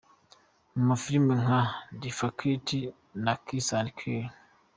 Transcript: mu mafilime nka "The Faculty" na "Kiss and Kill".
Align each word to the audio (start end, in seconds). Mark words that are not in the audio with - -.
mu 0.75 0.81
mafilime 0.89 1.33
nka 1.43 1.61
"The 2.01 2.09
Faculty" 2.19 2.79
na 3.23 3.33
"Kiss 3.45 3.67
and 3.79 3.89
Kill". 3.97 4.25